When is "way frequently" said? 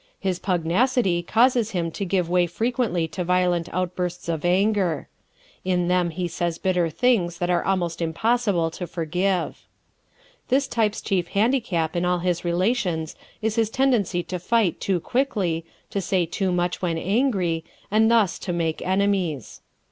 2.27-3.07